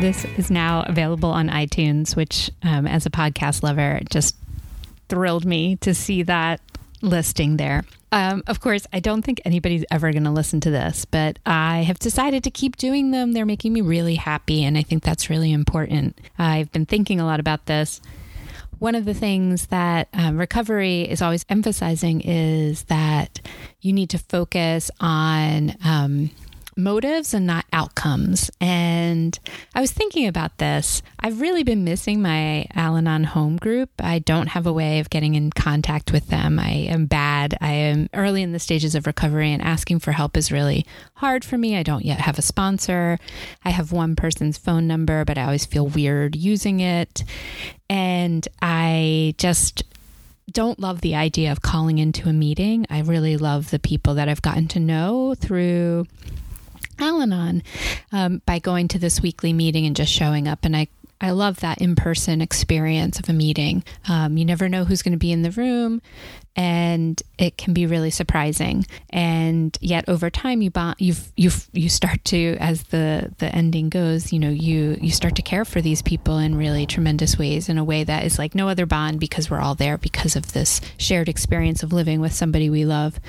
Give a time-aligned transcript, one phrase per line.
[0.00, 4.34] This is now available on iTunes, which, um, as a podcast lover, just
[5.10, 6.60] thrilled me to see that
[7.02, 7.84] listing there.
[8.12, 11.82] Um, of course, I don't think anybody's ever going to listen to this, but I
[11.82, 13.32] have decided to keep doing them.
[13.32, 16.18] They're making me really happy, and I think that's really important.
[16.38, 18.00] I've been thinking a lot about this.
[18.78, 23.40] One of the things that um, recovery is always emphasizing is that
[23.82, 25.74] you need to focus on.
[25.84, 26.30] Um,
[26.82, 28.50] motives and not outcomes.
[28.60, 29.38] And
[29.74, 31.02] I was thinking about this.
[31.18, 33.90] I've really been missing my Al Anon home group.
[33.98, 36.58] I don't have a way of getting in contact with them.
[36.58, 37.56] I am bad.
[37.60, 41.44] I am early in the stages of recovery, and asking for help is really hard
[41.44, 41.76] for me.
[41.76, 43.18] I don't yet have a sponsor.
[43.64, 47.24] I have one person's phone number, but I always feel weird using it.
[47.88, 49.82] And I just
[50.50, 52.86] don't love the idea of calling into a meeting.
[52.90, 56.06] I really love the people that I've gotten to know through
[57.00, 57.62] Al Anon
[58.12, 60.64] um, by going to this weekly meeting and just showing up.
[60.64, 60.88] And I
[61.20, 63.84] I love that in person experience of a meeting.
[64.08, 66.00] Um, you never know who's going to be in the room,
[66.56, 68.86] and it can be really surprising.
[69.10, 73.90] And yet, over time, you bond, you you you start to, as the the ending
[73.90, 77.68] goes, you know, you you start to care for these people in really tremendous ways,
[77.68, 80.52] in a way that is like no other bond because we're all there because of
[80.52, 83.20] this shared experience of living with somebody we love,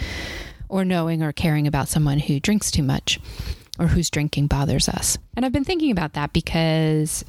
[0.70, 3.20] or knowing or caring about someone who drinks too much
[3.80, 5.18] or whose drinking bothers us.
[5.36, 7.24] And I've been thinking about that because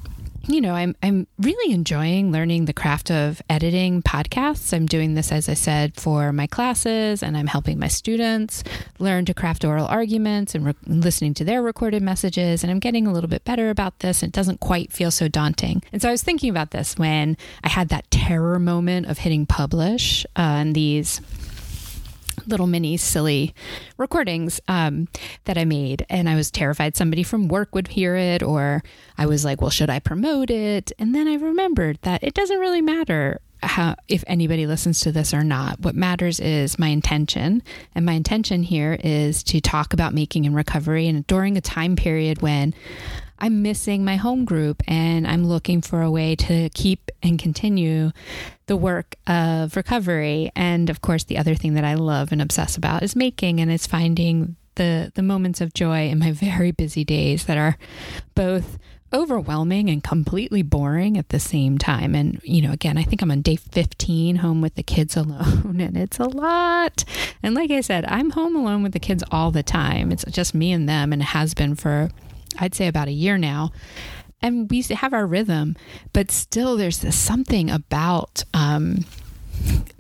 [0.49, 4.73] you know, I'm I'm really enjoying learning the craft of editing podcasts.
[4.73, 8.65] I'm doing this as I said for my classes and I'm helping my students
[8.99, 13.07] learn to craft oral arguments and re- listening to their recorded messages and I'm getting
[13.07, 14.23] a little bit better about this.
[14.23, 15.83] and It doesn't quite feel so daunting.
[15.93, 19.47] And so I was thinking about this when I had that terror moment of hitting
[19.47, 21.21] publish uh, and these
[22.47, 23.55] little mini silly
[23.97, 25.09] recordings um,
[25.45, 26.07] that I made.
[26.09, 28.83] And I was terrified somebody from work would hear it, or
[29.19, 30.93] I was like, well, should I promote it?
[30.99, 33.41] And then I remembered that it doesn't really matter.
[33.65, 37.63] How, if anybody listens to this or not, what matters is my intention.
[37.95, 41.95] And my intention here is to talk about making and recovery and during a time
[41.95, 42.75] period when
[43.43, 48.13] I'm missing my home group and I'm looking for a way to keep and continue
[48.67, 50.53] the work of recovery.
[50.55, 53.71] And of course, the other thing that I love and obsess about is making and
[53.71, 57.77] it's finding the the moments of joy in my very busy days that are
[58.37, 58.79] both
[59.13, 62.15] overwhelming and completely boring at the same time.
[62.15, 65.81] And, you know, again, I think I'm on day 15 home with the kids alone,
[65.81, 67.05] and it's a lot.
[67.43, 70.13] And like I said, I'm home alone with the kids all the time.
[70.13, 72.09] It's just me and them, and it has been for
[72.59, 73.73] I'd say about a year now.
[74.41, 75.77] And we have our rhythm,
[76.13, 79.05] but still there's this something about um,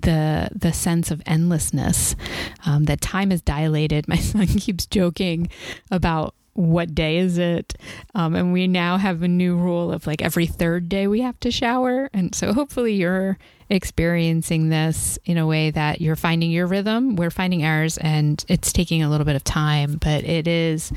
[0.01, 2.17] the the sense of endlessness
[2.67, 4.09] um, that time is dilated.
[4.09, 5.49] My son keeps joking
[5.91, 7.75] about what day is it
[8.15, 11.39] um, and we now have a new rule of like every third day we have
[11.41, 13.39] to shower and so hopefully you're
[13.71, 18.71] experiencing this in a way that you're finding your rhythm we're finding ours and it's
[18.71, 20.93] taking a little bit of time but it is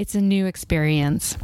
[0.00, 1.36] it's a new experience.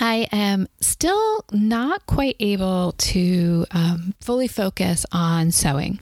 [0.00, 6.00] I am still not quite able to um, fully focus on sewing.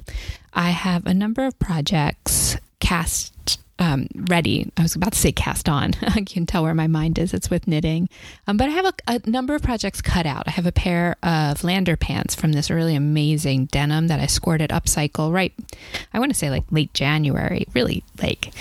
[0.54, 4.72] I have a number of projects cast um, ready.
[4.78, 5.93] I was about to say cast on.
[6.03, 7.34] I can tell where my mind is.
[7.34, 8.09] It's with knitting.
[8.47, 10.44] Um, but I have a, a, number of projects cut out.
[10.47, 14.62] I have a pair of Lander pants from this really amazing denim that I scored
[14.62, 15.53] at Upcycle right,
[16.15, 18.54] I want to say like late January, really like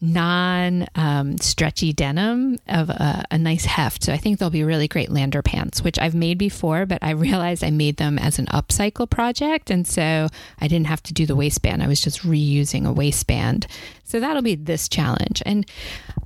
[0.00, 4.04] non um, stretchy denim of a, a, nice heft.
[4.04, 7.10] So I think they'll be really great lander pants, which I've made before, but I
[7.28, 9.70] realized I made them as an upcycle project.
[9.70, 10.28] And so
[10.60, 11.82] I didn't have to do the waistband.
[11.82, 13.66] I was just reusing a waistband.
[14.04, 15.42] So that'll be this challenge.
[15.44, 15.66] And,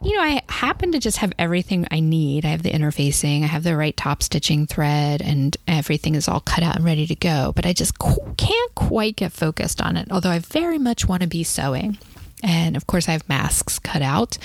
[0.02, 2.44] you know, I happen to just have everything I need.
[2.44, 6.40] I have the interfacing, I have the right top stitching thread, and everything is all
[6.40, 7.52] cut out and ready to go.
[7.56, 11.28] But I just can't quite get focused on it, although I very much want to
[11.28, 11.98] be sewing.
[12.42, 14.38] And of course, I have masks cut out,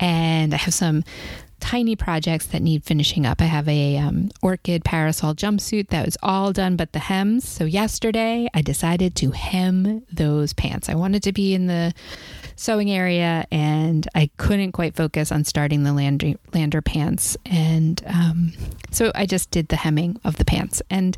[0.00, 1.04] and I have some
[1.64, 3.40] tiny projects that need finishing up.
[3.40, 7.48] I have a um, orchid parasol jumpsuit that was all done but the hems.
[7.48, 10.90] So yesterday I decided to hem those pants.
[10.90, 11.94] I wanted to be in the
[12.56, 17.36] sewing area and I couldn't quite focus on starting the lander, lander pants.
[17.46, 18.52] And um,
[18.90, 20.82] so I just did the hemming of the pants.
[20.90, 21.16] And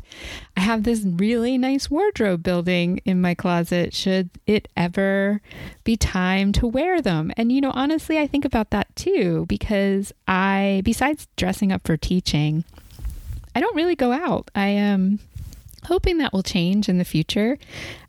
[0.55, 5.41] I have this really nice wardrobe building in my closet should it ever
[5.83, 7.31] be time to wear them.
[7.37, 11.97] And, you know, honestly, I think about that too because I, besides dressing up for
[11.97, 12.63] teaching,
[13.55, 14.51] I don't really go out.
[14.53, 15.19] I am
[15.85, 17.57] hoping that will change in the future.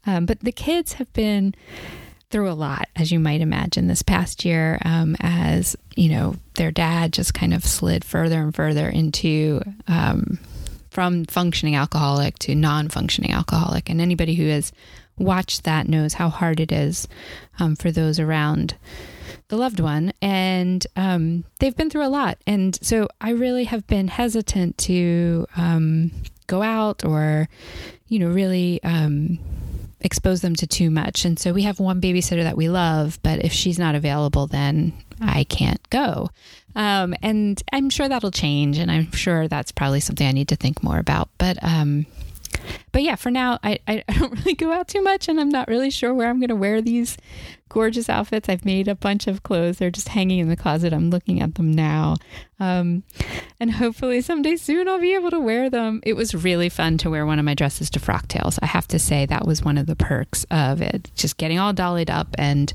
[0.06, 1.54] Um, but the kids have been
[2.30, 6.70] through a lot, as you might imagine, this past year, um, as you know, their
[6.70, 10.38] dad just kind of slid further and further into um,
[10.90, 13.88] from functioning alcoholic to non functioning alcoholic.
[13.88, 14.72] And anybody who has
[15.16, 17.08] watched that knows how hard it is
[17.58, 18.76] um, for those around
[19.48, 20.12] the loved one.
[20.20, 22.38] And um, they've been through a lot.
[22.46, 26.12] And so I really have been hesitant to um,
[26.46, 27.48] go out or,
[28.08, 29.38] you know, really um,
[30.00, 31.24] expose them to too much.
[31.24, 34.92] And so we have one babysitter that we love, but if she's not available, then
[35.20, 36.30] I can't go.
[36.76, 40.56] Um, and I'm sure that'll change, and I'm sure that's probably something I need to
[40.56, 41.28] think more about.
[41.38, 42.06] But um,
[42.92, 45.68] but yeah, for now, I, I don't really go out too much, and I'm not
[45.68, 47.16] really sure where I'm going to wear these
[47.68, 48.48] gorgeous outfits.
[48.48, 49.78] I've made a bunch of clothes.
[49.78, 50.92] They're just hanging in the closet.
[50.92, 52.16] I'm looking at them now.
[52.58, 53.04] Um,
[53.60, 56.00] and hopefully someday soon I'll be able to wear them.
[56.04, 58.58] It was really fun to wear one of my dresses to Frocktails.
[58.62, 61.10] I have to say that was one of the perks of it.
[61.14, 62.72] Just getting all dollied up and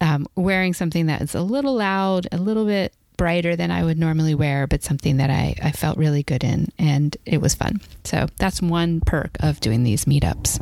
[0.00, 2.92] um, wearing something that is a little loud, a little bit
[3.22, 6.72] brighter than I would normally wear, but something that I, I felt really good in,
[6.76, 7.80] and it was fun.
[8.02, 10.58] So that's one perk of doing these meetups.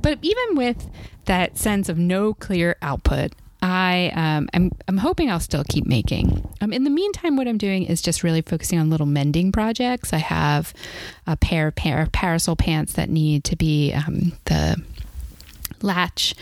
[0.00, 0.88] But even with
[1.26, 6.48] that sense of no clear output, I um, I'm I'm hoping I'll still keep making.
[6.62, 10.14] Um, in the meantime, what I'm doing is just really focusing on little mending projects.
[10.14, 10.72] I have
[11.26, 14.82] a pair of pair parasol pants that need to be um, the
[15.82, 16.34] latch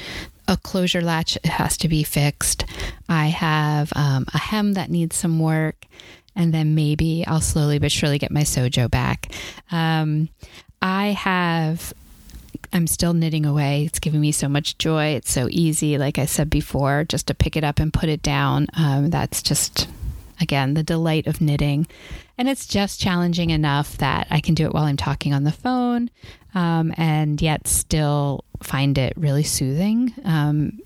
[0.51, 2.65] a closure latch has to be fixed.
[3.09, 5.87] I have um, a hem that needs some work,
[6.35, 9.33] and then maybe I'll slowly but surely get my sojo back.
[9.71, 10.29] Um,
[10.83, 11.95] I have.
[12.73, 13.85] I'm still knitting away.
[13.85, 15.15] It's giving me so much joy.
[15.15, 18.23] It's so easy, like I said before, just to pick it up and put it
[18.23, 18.67] down.
[18.77, 19.89] Um, that's just,
[20.41, 21.87] again, the delight of knitting.
[22.41, 25.53] And it's just challenging enough that I can do it while I'm talking on the
[25.53, 26.09] phone
[26.55, 30.81] um, and yet still find it really soothing um,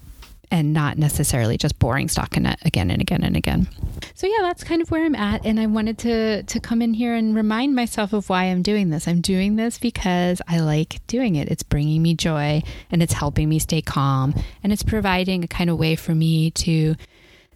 [0.51, 3.69] and not necessarily just boring stockinette again and again and again.
[4.15, 6.93] So yeah, that's kind of where I'm at, and I wanted to to come in
[6.93, 9.06] here and remind myself of why I'm doing this.
[9.06, 11.49] I'm doing this because I like doing it.
[11.49, 14.35] It's bringing me joy, and it's helping me stay calm,
[14.65, 16.97] and it's providing a kind of way for me to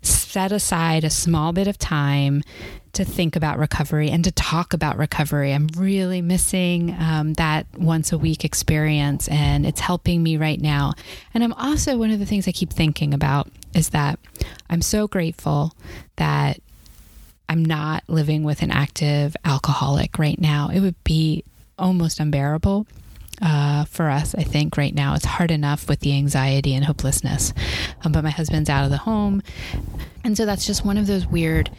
[0.02, 2.42] set aside a small bit of time
[2.92, 5.52] to think about recovery and to talk about recovery.
[5.52, 10.94] I'm really missing um, that once a week experience, and it's helping me right now.
[11.34, 14.18] And I'm also, one of the things I keep thinking about is that
[14.68, 15.74] I'm so grateful
[16.16, 16.60] that
[17.48, 20.68] I'm not living with an active alcoholic right now.
[20.68, 21.44] It would be
[21.78, 22.86] almost unbearable.
[23.40, 27.52] Uh, for us, I think right now it's hard enough with the anxiety and hopelessness.
[28.04, 29.42] Um, but my husband's out of the home.
[30.24, 31.70] And so that's just one of those weird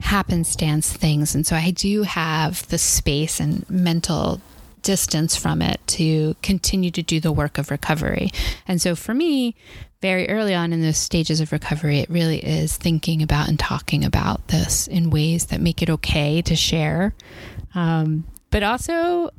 [0.00, 1.34] happenstance things.
[1.34, 4.40] And so I do have the space and mental
[4.82, 8.30] distance from it to continue to do the work of recovery.
[8.66, 9.54] And so for me,
[10.00, 14.04] very early on in those stages of recovery, it really is thinking about and talking
[14.04, 17.14] about this in ways that make it okay to share,
[17.74, 19.30] um, but also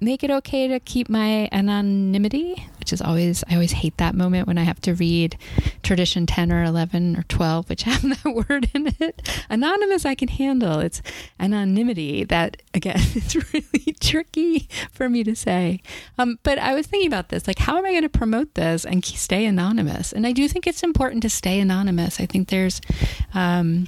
[0.00, 4.48] make it okay to keep my anonymity, which is always, I always hate that moment
[4.48, 5.38] when I have to read
[5.84, 9.44] tradition 10 or 11 or 12, which have that word in it.
[9.48, 10.80] Anonymous, I can handle.
[10.80, 11.00] It's
[11.38, 15.82] anonymity that, again, it's really tricky for me to say.
[16.18, 18.84] Um, but I was thinking about this like, how am I going to promote this
[18.84, 20.12] and stay anonymous?
[20.12, 22.18] And I do think it's important to stay anonymous.
[22.18, 22.80] I think there's,
[23.34, 23.86] um,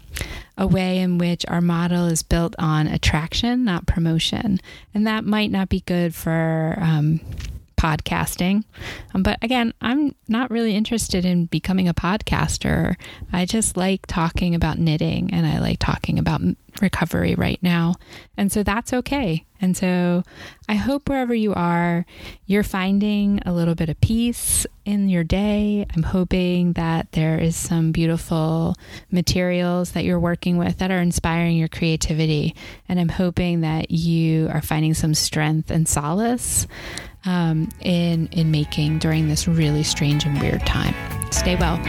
[0.58, 4.60] a way in which our model is built on attraction, not promotion.
[4.94, 7.20] And that might not be good for um,
[7.82, 8.62] podcasting.
[9.12, 12.94] Um, but again, I'm not really interested in becoming a podcaster.
[13.32, 16.40] I just like talking about knitting and I like talking about
[16.80, 17.96] recovery right now.
[18.36, 19.44] And so that's okay.
[19.60, 20.22] And so
[20.68, 22.06] I hope wherever you are,
[22.46, 25.86] you're finding a little bit of peace in your day.
[25.94, 28.74] I'm hoping that there is some beautiful
[29.10, 32.56] materials that you're working with that are inspiring your creativity.
[32.88, 36.66] And I'm hoping that you are finding some strength and solace
[37.24, 40.94] um, in in making during this really strange and weird time.
[41.30, 41.80] Stay well.